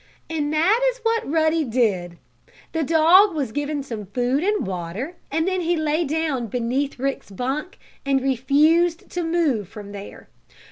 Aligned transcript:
And 0.31 0.51
that 0.51 0.81
is 0.89 0.97
what 1.03 1.29
Ruddy 1.29 1.63
did. 1.63 2.17
The 2.71 2.81
dog 2.81 3.35
was 3.35 3.51
given 3.51 3.83
some 3.83 4.07
food 4.07 4.43
and 4.43 4.65
water 4.65 5.17
and 5.29 5.47
then 5.47 5.61
he 5.61 5.77
lay 5.77 6.05
down 6.05 6.47
beneath 6.47 6.97
Rick's 6.97 7.29
bunk 7.29 7.77
and 8.03 8.19
refused 8.19 9.11
to 9.11 9.21
move 9.23 9.67
from 9.69 9.91
there. 9.91 10.27